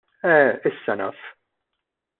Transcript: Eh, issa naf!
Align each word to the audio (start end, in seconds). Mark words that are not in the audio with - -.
Eh, 0.29 0.51
issa 0.69 0.95
naf! 1.03 1.19